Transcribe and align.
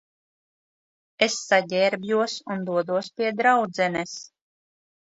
Es 1.27 1.35
saģērbjos 1.51 2.41
un 2.57 2.67
dodos 2.73 3.13
pie 3.19 3.33
draudzenes. 3.45 4.21